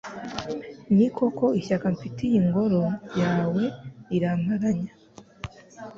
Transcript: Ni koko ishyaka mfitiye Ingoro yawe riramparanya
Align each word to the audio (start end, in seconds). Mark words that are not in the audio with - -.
Ni 0.95 1.07
koko 1.15 1.45
ishyaka 1.59 1.85
mfitiye 1.95 2.35
Ingoro 2.41 2.83
yawe 3.21 3.63
riramparanya 4.09 4.91